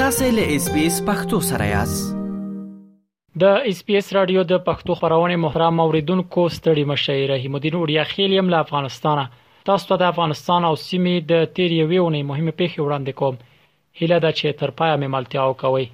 تاسې 0.00 0.26
له 0.36 0.44
اس 0.54 0.64
بي 0.74 0.80
اس 0.86 0.96
پختو 1.06 1.36
سره 1.50 1.66
یاست 1.66 3.36
د 3.42 3.68
اس 3.68 3.78
پی 3.90 3.94
اس 3.98 4.08
رادیو 4.16 4.42
د 4.48 4.58
پښتو 4.66 4.94
خبرونه 5.02 5.36
محترم 5.44 5.78
اوریدونکو 5.84 6.42
ستړي 6.56 6.84
مشي 6.90 7.16
رحیم 7.30 7.54
الدین 7.58 7.74
اوریا 7.78 8.02
خیل 8.10 8.32
یم 8.38 8.48
له 8.54 8.58
افغانستانه 8.66 9.22
تاسو 9.68 9.86
ته 9.92 9.96
د 10.02 10.02
افغانستان 10.08 10.66
او 10.70 10.72
سیمې 10.82 11.30
د 11.30 11.48
تیریوي 11.58 12.00
ونې 12.00 12.28
مهمه 12.32 12.54
پیښه 12.58 12.84
وړاندې 12.84 13.16
کوم 13.20 13.40
هله 14.00 14.18
د 14.26 14.34
چې 14.38 14.58
تر 14.62 14.74
پای 14.80 14.92
مملتیا 15.06 15.46
وکوي 15.52 15.86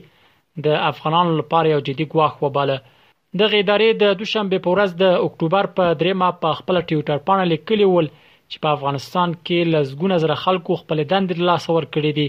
د 0.64 0.66
افغانانو 0.90 1.32
لپاره 1.40 1.66
یو 1.74 1.80
جدي 1.88 2.04
ګواښ 2.12 2.34
وباله 2.44 2.76
دغه 3.40 3.56
ادارې 3.62 3.88
د 4.02 4.04
دوشنبه 4.20 4.58
په 4.64 4.70
ورځ 4.74 4.90
د 5.02 5.04
اکتوبر 5.26 5.64
په 5.76 5.84
3 6.02 6.14
مه 6.20 6.28
په 6.42 6.48
خپل 6.58 6.74
ټوئیټر 6.88 7.18
باندې 7.26 7.50
لیکلی 7.52 7.86
ول 7.90 8.06
چې 8.50 8.56
په 8.62 8.68
افغانستان 8.76 9.28
کې 9.46 9.58
لزګونه 9.74 10.16
زره 10.22 10.36
خلکو 10.44 10.72
خپل 10.82 10.98
دند 11.12 11.28
لاس 11.48 11.64
ور 11.74 11.86
کړی 11.94 12.12
دي 12.18 12.28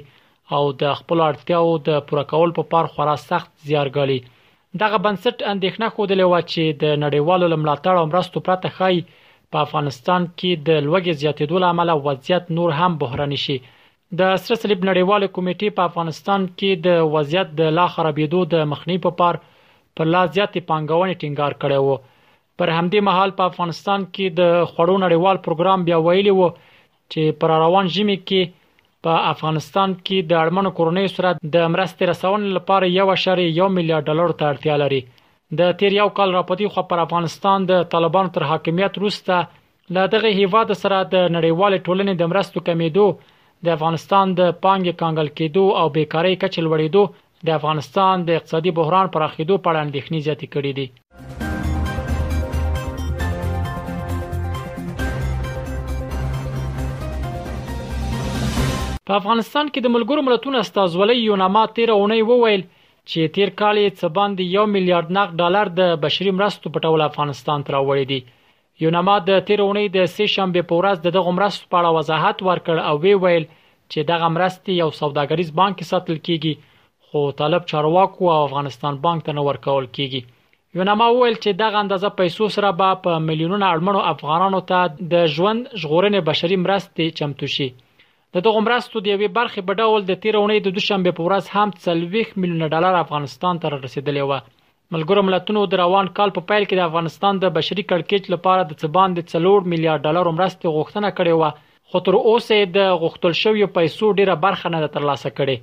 او 0.55 0.63
د 0.81 0.83
خپل 0.99 1.17
اړتیاو 1.29 1.71
د 1.87 1.89
پوره 2.07 2.23
کول 2.31 2.49
په 2.57 2.63
پار 2.71 2.85
خورا 2.93 3.15
سخت 3.29 3.49
زیارګالي 3.69 4.19
دغه 4.81 4.97
بنسټ 5.05 5.37
اندېښنه 5.53 5.87
خوده 5.95 6.15
لوي 6.21 6.41
چې 6.51 6.63
د 6.83 6.85
نړیوالو 7.05 7.55
ملاتړ 7.63 7.93
او 8.01 8.05
مرستو 8.13 8.43
پرته 8.47 8.67
خای 8.77 8.95
په 9.51 9.57
افغانستان 9.67 10.21
کې 10.37 10.51
د 10.67 10.69
لوګي 10.85 11.11
زیاتېدو 11.21 11.57
لامل 11.65 11.89
وضعیت 12.07 12.43
نور 12.57 12.69
هم 12.79 12.91
بحراني 13.01 13.39
شي 13.47 13.57
د 14.15 14.21
سره 14.43 14.55
صلیب 14.63 14.81
نړیواله 14.89 15.27
کمیټې 15.37 15.69
په 15.77 15.81
افغانستان 15.89 16.43
کې 16.59 16.71
د 16.83 16.99
وضعیت 17.15 17.47
د 17.59 17.73
لا 17.77 17.87
خرابېدو 17.95 18.39
د 18.53 18.63
مخنی 18.73 18.95
په 19.05 19.11
پار 19.21 19.35
پر 19.97 20.05
لا 20.05 20.21
زیاتې 20.33 20.59
پانګونې 20.69 21.19
ټینګار 21.21 21.53
کړی 21.63 21.79
و 21.83 21.89
پر 22.61 22.69
همدې 22.77 23.01
مهال 23.09 23.31
په 23.41 23.51
افغانستان 23.51 24.05
کې 24.15 24.25
د 24.39 24.41
خړو 24.71 24.95
نړیوال 25.05 25.37
پروګرام 25.49 25.83
بیا 25.91 25.97
ویلی 26.07 26.33
و 26.35 26.41
چې 27.11 27.37
پر 27.43 27.53
روان 27.65 27.91
ژمي 27.97 28.17
کې 28.23 29.03
په 29.03 29.13
افغانستان 29.35 29.95
کې 30.05 30.17
د 30.31 30.41
اړمنو 30.45 30.71
کورنۍ 30.81 31.07
سره 31.17 31.29
د 31.57 31.69
مرستې 31.75 32.03
رسونې 32.13 32.55
لپاره 32.61 32.93
1.1 33.11 33.77
میلیارډ 33.77 34.03
ډالر 34.09 34.37
ته 34.39 34.45
اړتیا 34.53 34.75
لري 34.83 35.01
د 35.59 35.77
تیر 35.79 35.99
یو 36.01 36.07
کال 36.19 36.29
راپدې 36.37 36.73
خو 36.73 36.87
پر 36.91 37.03
افغانستان 37.09 37.67
د 37.71 37.83
طالبانو 37.93 38.33
تر 38.37 38.47
حاکمیت 38.53 38.97
وروسته 39.01 39.41
لا 39.95 40.07
دغه 40.15 40.31
هیواد 40.43 40.75
سره 40.83 41.03
د 41.13 41.33
نړیوال 41.37 41.81
ټولنې 41.81 42.13
د 42.21 42.31
مرستو 42.33 42.63
کمیدو 42.71 43.07
د 43.65 43.67
افغانستان 43.77 44.25
د 44.39 44.41
پانګې 44.63 44.93
کانګل 45.01 45.27
کېدو 45.37 45.65
او 45.79 45.85
بیکارۍ 45.95 46.33
کچې 46.41 46.61
لوړېدو 46.65 47.03
د 47.45 47.49
افغانستان 47.59 48.15
د 48.27 48.29
اقتصادي 48.39 48.71
بحران 48.79 49.07
پراخېدو 49.13 49.55
په 49.63 49.67
اړه 49.71 49.79
اندېښنې 49.85 50.19
زیاتې 50.25 50.47
کړې 50.53 50.71
دي 50.77 50.87
په 59.07 59.13
افغانستان 59.19 59.65
کې 59.73 59.79
د 59.81 59.87
ملګرو 59.95 60.21
ملتونو 60.27 60.57
استازولۍ 60.63 61.17
یو 61.27 61.35
نامه 61.43 61.63
13 61.75 61.97
اونۍ 61.99 62.21
وویل 62.29 62.63
چې 63.09 63.31
تیر 63.35 63.49
کال 63.59 63.75
یې 63.83 63.89
څه 63.99 64.05
باندې 64.17 64.43
1 64.63 64.73
میلیارډ 64.75 65.07
نقد 65.17 65.33
ډالر 65.43 65.67
د 65.79 65.93
بشري 66.05 66.31
مرستو 66.39 66.65
په 66.73 66.79
ټول 66.87 66.99
افغانستان 67.11 67.57
ته 67.67 67.73
راوړې 67.75 68.05
دي 68.11 68.19
یوناما 68.83 69.13
د 69.29 69.39
تیر 69.47 69.61
اونۍ 69.65 69.87
د 69.95 69.99
سې 70.15 70.25
شنبه 70.35 70.61
په 70.69 70.75
ورځ 70.79 70.95
د 71.03 71.07
دغه 71.17 71.31
مرستو 71.37 71.69
په 71.73 71.77
اړه 71.79 71.89
وضاحت 71.97 72.37
ورکړ 72.49 72.75
او 72.89 72.95
وی 73.03 73.13
ویل 73.23 73.45
چې 73.91 73.99
دغه 74.11 74.27
مرستې 74.35 74.71
یو 74.81 74.89
سوداګریز 75.01 75.49
بانک 75.59 75.73
کې 75.77 75.91
ساتل 75.93 76.17
کیږي 76.27 76.53
خو 77.05 77.19
طالب 77.39 77.63
چارواکو 77.71 78.23
او 78.33 78.41
افغانستان 78.49 78.93
بانک 79.05 79.21
ته 79.29 79.35
نه 79.37 79.41
ورکول 79.49 79.85
کیږي 79.95 80.21
یوناما 80.79 81.07
ویل 81.11 81.37
چې 81.43 81.51
دغه 81.63 81.77
اندازه 81.83 82.09
پیسو 82.19 82.45
سره 82.55 82.69
به 82.81 82.89
په 83.07 83.11
میلیونونو 83.29 83.65
اړمنو 83.73 84.01
افغانانو 84.13 84.59
ته 84.73 84.79
د 85.13 85.25
ژوند 85.37 85.61
ژغورنې 85.83 86.21
بشري 86.29 86.57
مرستې 86.65 87.19
چمتو 87.21 87.47
شي 87.55 87.67
دغه 88.35 88.65
مرستو 88.67 89.01
د 89.03 89.07
یوې 89.13 89.29
برخې 89.37 89.61
په 89.67 89.73
ډول 89.81 90.01
د 90.09 90.21
تیر 90.23 90.35
اونۍ 90.41 90.59
د 90.65 90.77
دوشنبه 90.77 91.15
په 91.19 91.23
ورځ 91.27 91.49
هم 91.55 91.73
30 91.87 92.37
میلیونه 92.41 92.69
ډالر 92.75 92.99
افغانستان 93.03 93.61
ته 93.63 93.73
رسیدلې 93.75 94.29
و 94.31 94.39
ملګرو 94.95 95.21
ملتونو 95.27 95.61
د 95.71 95.79
روان 95.79 96.07
کال 96.17 96.29
په 96.35 96.41
پیل 96.49 96.65
کې 96.67 96.75
د 96.77 96.81
افغانستان 96.89 97.39
د 97.39 97.49
بشري 97.55 97.83
کړکېچ 97.87 98.27
لپاره 98.33 98.67
د 98.67 98.75
څبان 98.83 99.15
د 99.15 99.23
3 99.31 99.65
میلیارډ 99.71 100.03
ډالر 100.05 100.27
مرستې 100.37 100.73
غوښتنه 100.75 101.09
کړې 101.17 101.33
و 101.39 101.41
خو 101.91 101.99
تر 102.05 102.15
اوسه 102.29 102.59
د 102.75 102.77
غوښتل 103.01 103.33
شوی 103.39 103.65
پیسو 103.77 104.11
ډیره 104.19 104.35
برخه 104.45 104.71
نه 104.75 104.87
ترلاسه 104.93 105.31
کړې 105.39 105.55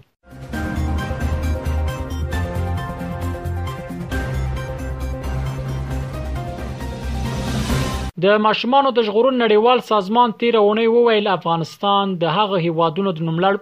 د 8.27 8.37
ماشومان 8.49 8.85
د 8.99 9.07
ژغورن 9.09 9.41
نړیوال 9.45 9.79
سازمان 9.91 10.37
13 10.45 10.65
اونۍ 10.67 10.87
وویل 10.99 11.33
افغانستان 11.39 12.05
د 12.27 12.35
هغه 12.39 12.61
هیوادونو 12.67 13.17
د 13.17 13.25
نملړ 13.31 13.55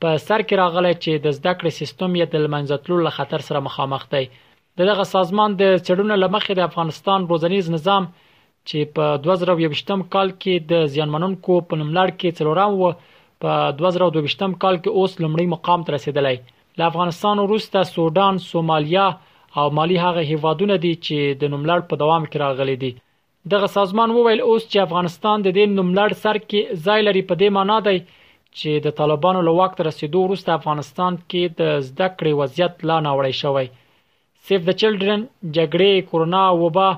په 0.00 0.08
سر 0.28 0.40
کې 0.48 0.60
راغلی 0.64 0.94
چې 1.04 1.12
د 1.24 1.26
زده 1.40 1.52
کړې 1.60 1.80
سیستم 1.82 2.10
یې 2.22 2.24
د 2.32 2.34
لمنځتلو 2.46 3.02
له 3.08 3.12
خطر 3.20 3.48
سره 3.52 3.64
مخامخ 3.70 4.10
دی 4.16 4.24
دغه 4.82 5.04
سازمان 5.14 5.50
د 5.56 5.62
چړونو 5.86 6.14
لمخې 6.24 6.52
د 6.58 6.62
افغانستان 6.70 7.20
روزنیز 7.32 7.66
نظام 7.74 8.02
چې 8.68 8.78
په 8.94 9.04
2023م 9.26 10.00
کال 10.14 10.28
کې 10.44 10.54
د 10.70 10.74
زیانمنونکو 10.94 11.54
په 11.68 11.74
نملړ 11.82 12.08
کې 12.18 12.28
څلورم 12.38 12.72
و 12.82 12.84
په 13.42 13.52
2022م 13.80 14.52
کال 14.64 14.76
کې 14.82 14.90
اوس 14.98 15.12
لمړی 15.24 15.46
مقام 15.54 15.80
ته 15.88 15.94
رسیدلی 15.96 16.34
له 16.78 16.84
افغانستان 16.90 17.36
وروسته 17.42 17.84
سودان 17.92 18.40
سومالیا 18.48 19.04
او 19.58 19.66
مالی 19.78 19.98
هغه 20.06 20.22
هیوادونه 20.32 20.76
دي 20.86 20.90
چې 21.04 21.38
د 21.40 21.44
نملړ 21.54 21.78
په 21.90 21.94
دوام 22.02 22.22
کې 22.30 22.38
راغلي 22.44 22.76
دي 22.82 22.92
دغه 23.56 23.68
سازمان 23.76 24.08
وویل 24.16 24.40
اوس 24.48 24.62
چې 24.72 24.78
افغانستان 24.86 25.36
د 25.46 25.56
دې 25.56 25.66
نملړ 25.78 26.10
سر 26.24 26.36
کې 26.48 26.60
ځای 26.88 27.00
لري 27.08 27.22
په 27.30 27.34
دې 27.40 27.48
معنی 27.58 27.78
دی 27.88 27.98
چې 28.58 28.70
د 28.86 28.96
طالبانو 28.98 29.40
له 29.48 29.52
وخت 29.60 29.78
رسیدو 29.90 30.18
وروسته 30.26 30.50
افغانستان 30.60 31.12
کې 31.30 31.42
د 31.60 31.82
زده 31.88 32.06
کړې 32.18 32.32
وضعیت 32.40 32.74
لا 32.90 32.96
ناوړی 33.08 33.34
شوی 33.44 33.66
دی 33.70 33.82
سیف 34.48 34.62
د 34.64 34.72
چلډرن 34.80 35.20
جګړې 35.56 35.92
کورونا 36.08 36.40
وبا 36.62 36.88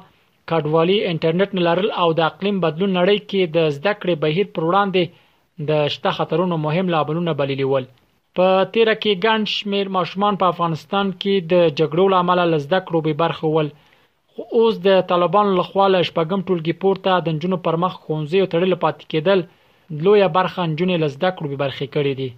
کډوالي 0.52 0.96
انټرنیټ 1.10 1.50
نه 1.56 1.62
لرل 1.66 1.88
او 2.04 2.08
د 2.20 2.24
اقلیم 2.30 2.56
بدلون 2.64 2.90
نړۍ 2.98 3.18
کې 3.30 3.40
د 3.56 3.68
زده 3.76 3.92
کړې 4.00 4.14
بهیر 4.24 4.46
پر 4.54 4.62
وړاندې 4.68 5.02
د 5.68 5.92
شته 5.94 6.10
خطرونو 6.16 6.56
مهم 6.66 6.86
لاملونه 6.94 7.32
بللي 7.40 7.66
ول 7.72 7.84
په 8.38 8.46
تیر 8.76 8.88
کې 9.02 9.20
ګڼ 9.26 9.40
شمیر 9.56 9.86
ماشومان 9.96 10.34
په 10.40 10.46
افغانستان 10.54 11.06
کې 11.20 11.34
د 11.52 11.62
جګړو 11.78 12.04
لامل 12.14 12.40
له 12.54 12.58
زده 12.64 12.80
کړو 12.88 12.98
به 13.06 13.12
برخه 13.22 13.44
ول 13.56 13.68
خو 14.32 14.42
اوس 14.60 14.74
د 14.88 15.04
طالبان 15.12 15.46
لخوا 15.60 15.86
له 15.94 16.00
شپږم 16.08 16.40
ټولګي 16.46 16.74
پورته 16.86 17.12
د 17.28 17.38
نجونو 17.38 17.58
پر 17.68 17.74
مخ 17.84 17.92
خونځي 18.04 18.38
او 18.40 18.46
تړل 18.56 18.74
پاتې 18.84 19.04
کېدل 19.12 19.38
لویه 20.04 20.28
برخه 20.38 20.60
نجونې 20.72 20.96
له 21.04 21.08
زده 21.14 21.30
کړو 21.36 21.46
به 21.52 21.58
برخه 21.64 21.86
کړې 21.94 22.12
دي 22.22 22.30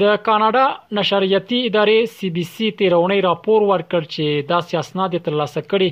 د 0.00 0.16
کاناډا 0.26 0.64
نشریاتي 0.96 1.58
ادارې 1.66 2.00
سی 2.16 2.28
بي 2.38 2.42
سي 2.56 2.66
تیرونی 2.80 3.18
راپور 3.26 3.62
ورکړ 3.68 4.08
چې 4.14 4.44
داسې 4.48 4.80
اسناد 4.84 5.14
ترلاسه 5.28 5.62
کړي 5.70 5.88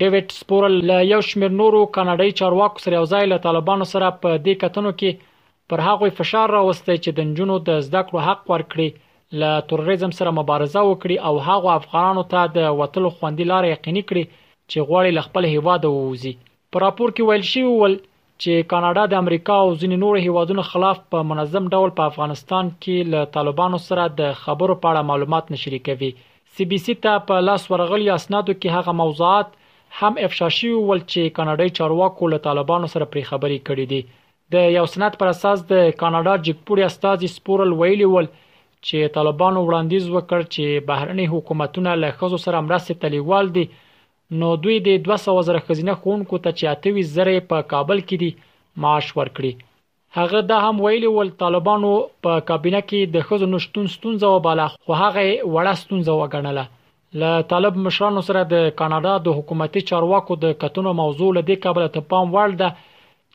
ډیوډ 0.00 0.36
سپورل 0.42 0.74
له 0.92 1.00
یو 1.12 1.22
شمیر 1.30 1.56
نورو 1.62 1.82
کاناډایي 1.98 2.38
چارواکو 2.40 2.82
سره 2.86 2.98
یو 3.00 3.06
ځای 3.14 3.24
له 3.32 3.44
طالبانو 3.46 3.90
سره 3.94 4.10
په 4.22 4.40
دې 4.44 4.62
کتنو 4.66 4.92
کې 5.02 5.30
پر 5.70 5.80
هغوی 5.88 6.10
فشار 6.16 6.50
راوستی 6.54 6.94
چې 7.04 7.10
د 7.18 7.26
نجونو 7.28 7.54
د 7.66 7.76
زده 7.84 8.00
کړو 8.08 8.24
حق 8.28 8.42
ورکړي 8.52 8.88
له 9.42 9.50
تروریزم 9.68 10.10
سره 10.18 10.36
مبارزه 10.38 10.80
وکړي 10.90 11.16
او 11.28 11.34
هغو 11.48 11.68
افغانانو 11.78 12.24
ته 12.32 12.40
د 12.56 12.64
وټلو 12.80 13.08
خوندې 13.16 13.44
لار 13.50 13.64
یقیني 13.74 14.02
کړي 14.10 14.24
چې 14.70 14.78
غواړي 14.88 15.10
له 15.18 15.22
خپل 15.28 15.44
هیواد 15.54 15.82
ووځي 15.86 16.32
په 16.74 16.82
راپور 16.84 17.08
کې 17.14 17.22
ویل 17.28 17.44
شوی 17.52 17.70
ول 17.70 17.94
چې 18.42 18.68
کاناډا 18.72 19.04
د 19.10 19.14
امریکا 19.24 19.56
او 19.64 19.70
ځینې 19.80 19.96
نور 20.04 20.14
هیوادونو 20.26 20.62
خلاف 20.70 20.98
په 21.14 21.18
منظم 21.30 21.64
ډول 21.76 21.90
په 22.00 22.10
افغانستان 22.12 22.64
کې 22.82 22.96
له 23.12 23.22
طالبانو 23.36 23.80
سره 23.88 24.04
د 24.20 24.34
خبرو 24.42 24.76
په 24.82 24.88
اړه 24.90 25.10
معلومات 25.12 25.52
نشریکوي 25.54 26.10
کوي 26.18 26.34
سی 26.58 26.66
بي 26.72 26.80
سي 26.86 26.96
ته 27.06 27.22
په 27.30 27.44
لاس 27.48 27.64
ورغلي 27.72 28.10
اسنادو 28.18 28.56
کې 28.58 28.76
هغه 28.76 28.98
موضوعات 29.02 29.56
هم 30.02 30.20
افشا 30.28 30.50
شوی 30.58 30.74
ول 30.74 31.00
چې 31.12 31.32
کاناډای 31.36 31.76
چارواکو 31.80 32.30
له 32.34 32.44
طالبانو 32.48 32.92
سره 32.96 33.10
پرې 33.12 33.30
خبري 33.32 33.58
کړې 33.68 33.86
دي 33.94 34.02
د 34.52 34.64
یو 34.78 34.86
سند 34.94 35.14
پر 35.20 35.28
اساس 35.34 35.58
د 35.72 35.90
کاناډا 36.00 36.34
جګپوري 36.46 36.82
استازي 36.86 37.28
سپورل 37.36 37.70
ویلي 37.80 38.08
ول 38.14 38.26
چې 38.86 39.12
طالبانو 39.16 39.60
وړاندیز 39.64 40.04
وکړ 40.16 40.40
چې 40.54 40.84
بهرني 40.90 41.26
حکومتونه 41.34 41.90
له 42.02 42.08
خزو 42.20 42.38
سره 42.46 42.64
مرستې 42.66 42.94
ته 43.04 43.08
لیوال 43.14 43.46
دي 43.56 43.64
نو 44.42 44.48
دوی 44.64 44.76
د 44.88 45.00
200 45.08 45.36
وزره 45.38 45.64
خزینه 45.68 45.94
خونکو 46.02 46.38
ته 46.46 46.56
48 46.62 47.00
زره 47.16 47.34
په 47.52 47.66
کابل 47.72 47.98
کې 48.08 48.16
دي 48.22 48.30
معاش 48.84 49.08
ورکړي 49.18 49.52
هغه 50.20 50.40
دا 50.52 50.58
هم 50.66 50.84
ویلي 50.86 51.10
ول 51.14 51.30
طالبانو 51.42 51.92
په 52.24 52.32
کابینه 52.50 52.80
کې 52.86 53.14
د 53.16 53.26
خزو 53.30 53.48
نشټون 53.54 53.90
ستونزه 53.96 54.34
وباله 54.34 54.66
خو 54.86 55.00
هغه 55.04 55.24
وړه 55.52 55.74
ستونزه 55.84 56.12
وګڼله 56.20 56.66
له 57.22 57.32
طالب 57.52 57.80
مشرانو 57.86 58.22
سره 58.28 58.44
د 58.54 58.66
کاناډا 58.80 59.14
د 59.26 59.36
حکومتي 59.38 59.82
چارواکو 59.90 60.38
د 60.44 60.56
کتونو 60.64 60.94
موضوع 61.02 61.30
لدې 61.38 61.64
کابل 61.66 61.88
ته 61.96 62.06
پام 62.12 62.36
وړ 62.36 62.50
ده 62.62 62.70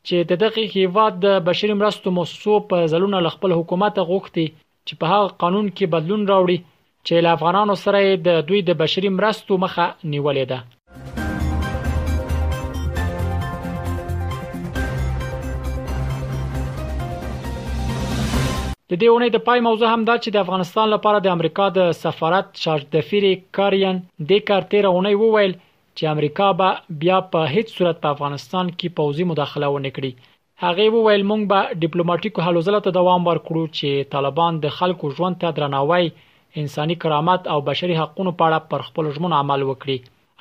چې 0.08 0.16
د 0.30 0.32
دغه 0.44 0.62
هیواد 0.76 1.14
د 1.26 1.40
بشري 1.50 1.74
مرستو 1.82 2.14
موسسو 2.18 2.54
په 2.70 2.78
ځلونه 2.94 3.18
ل 3.22 3.28
خپل 3.36 3.52
حکومت 3.60 3.96
غوښتي 4.10 4.46
چې 4.88 4.94
په 5.02 5.06
هغه 5.14 5.30
قانون 5.44 5.66
کې 5.76 5.92
بدلون 5.96 6.22
راوړي 6.32 6.58
چې 7.08 7.16
له 7.26 7.30
افغانانو 7.38 7.76
سره 7.84 8.00
د 8.28 8.30
دوی 8.48 8.60
د 8.70 8.72
بشري 8.84 9.10
مرستو 9.20 9.54
مخه 9.64 9.86
نیولې 10.14 10.46
ده 10.52 10.60
د 18.92 18.94
دې 19.02 19.08
اونۍ 19.14 19.30
د 19.34 19.38
پای 19.48 19.60
موضوع 19.68 19.90
هم 19.94 20.02
دا 20.10 20.16
چې 20.24 20.30
د 20.32 20.38
افغانستان 20.46 20.88
لپاره 20.96 21.18
د 21.22 21.28
امریکا 21.38 21.66
د 21.78 21.80
سفارت 22.04 22.46
شارج 22.64 22.84
د 22.94 22.98
فری 23.10 23.34
کارین 23.58 23.96
د 24.30 24.32
کارتیره 24.50 24.90
اونۍ 24.94 25.16
وویل 25.22 25.54
وو 25.56 25.62
چې 26.00 26.10
امریکا 26.16 26.46
به 26.60 26.68
بیا 27.00 27.16
په 27.32 27.48
هیڅ 27.54 27.72
صورت 27.78 27.98
په 28.04 28.10
افغانستان 28.16 28.68
کې 28.80 28.94
پوځي 29.00 29.24
مداخله 29.32 29.70
ونه 29.74 29.90
کړي 29.98 30.30
هغه 30.66 30.86
وویل 30.94 31.24
موږ 31.32 31.42
به 31.52 31.60
ډیپلوماټیکو 31.84 32.46
حل 32.46 32.60
وزله 32.60 32.80
ته 32.86 32.94
دوام 33.00 33.26
ورکړو 33.30 33.64
چې 33.80 34.08
طالبان 34.14 34.60
د 34.68 34.74
خلکو 34.78 35.12
ژوند 35.18 35.40
ته 35.44 35.50
درناوی 35.60 36.08
انساني 36.64 36.98
کرامت 37.04 37.50
او 37.54 37.58
بشري 37.72 37.98
حقوقو 38.02 38.34
په 38.40 38.46
اړه 38.48 38.70
پر 38.72 38.86
خپل 38.90 39.12
ژمن 39.18 39.36
عمل 39.42 39.66
وکړي 39.70 39.98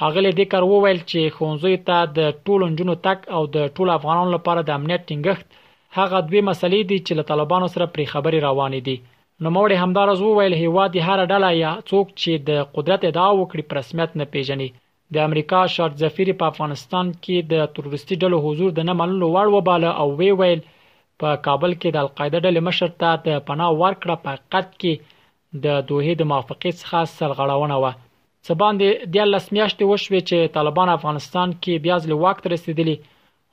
هغه 0.07 0.19
لدې 0.27 0.53
کار 0.55 0.69
وویل 0.75 1.03
چې 1.11 1.35
خونځي 1.39 1.75
ته 1.89 1.99
د 2.19 2.41
ټولو 2.47 2.71
جنو 2.81 2.97
تک 3.11 3.27
او 3.37 3.43
د 3.57 3.71
ټولو 3.79 3.91
افغانانو 3.99 4.37
لپاره 4.37 4.65
د 4.69 4.77
امنیت 4.79 5.03
ټینګښت 5.11 5.47
هغه 5.99 6.23
دوه 6.33 6.41
مسلې 6.51 6.81
دي 6.91 6.99
چې 7.07 7.13
له 7.21 7.29
طالبانو 7.33 7.73
سره 7.79 7.93
پر 7.97 8.09
خبري 8.17 8.45
روانې 8.49 8.81
دي 8.91 8.97
نو 9.45 9.55
موري 9.59 9.83
همدارز 9.85 10.21
وویل 10.29 10.59
هیواد 10.65 11.03
هر 11.09 11.23
ډله 11.33 11.51
یا 11.65 11.75
څوک 11.91 12.15
چې 12.21 12.45
د 12.49 12.77
قدرت 12.77 13.01
ادعا 13.13 13.29
وکړي 13.41 13.65
پر 13.69 13.83
رسمیت 13.83 14.23
نه 14.23 14.35
پیژني 14.37 14.71
د 15.15 15.25
امریکا 15.29 15.61
شارټ 15.75 15.95
ظفیری 16.05 16.33
په 16.41 16.45
افغانستان 16.53 17.07
کې 17.27 17.37
د 17.53 17.69
تروریستي 17.77 18.15
ډلو 18.25 18.39
حضور 18.47 18.71
د 18.79 18.87
نه 18.89 18.95
منلو 19.01 19.27
وړ 19.35 19.47
وباله 19.57 19.91
او 20.01 20.09
وی 20.19 20.31
ویل 20.41 20.61
په 21.21 21.29
کابل 21.47 21.73
کې 21.81 21.91
د 21.95 21.99
القاعده 22.05 22.39
ډلې 22.47 22.61
مشر 22.69 22.89
ته 23.01 23.11
د 23.27 23.39
پناه 23.51 23.71
ورکړه 23.83 24.15
په 24.25 24.29
حقیقت 24.35 24.69
کې 24.81 24.93
د 25.65 25.81
دوه 25.91 26.15
د 26.21 26.29
موافقې 26.33 26.71
څخه 26.81 26.99
سرغړونه 27.17 27.77
و 27.83 27.87
څه 28.45 28.53
باندې 28.63 28.89
د 29.15 29.31
لسمیاشتې 29.35 29.85
وشوې 29.89 30.21
چې 30.29 30.55
طالبان 30.57 30.89
افغانستان 30.99 31.49
کې 31.63 31.83
بیا 31.87 31.97
ځل 32.05 32.13
وخت 32.25 32.45
رسیدلی 32.55 32.97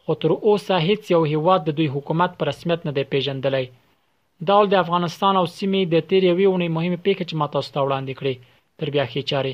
خو 0.02 0.12
تر 0.22 0.32
اوسه 0.48 0.76
هیڅ 0.88 1.02
یو 1.16 1.22
هیواد 1.34 1.60
د 1.66 1.70
دوی 1.78 1.90
حکومت 1.96 2.32
په 2.40 2.44
رسمیت 2.52 2.82
نه 2.88 2.92
دی 2.98 3.04
پیژندلی 3.14 3.66
دا 4.48 4.56
د 4.74 4.76
افغانستان 4.86 5.34
او 5.42 5.46
سیمې 5.58 5.82
د 5.94 6.06
تیرې 6.10 6.32
ویونې 6.38 6.68
مهمه 6.78 7.00
پیکه 7.06 7.24
چې 7.28 7.36
ماته 7.42 7.60
ستوړاندې 7.70 8.14
کړې 8.20 8.34
تر 8.80 8.88
بیا 8.96 9.06
خې 9.12 9.22
چاره 9.32 9.54